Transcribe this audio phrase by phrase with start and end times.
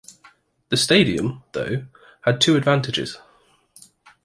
[0.69, 1.85] The stadium, though,
[2.21, 3.19] had two advantages.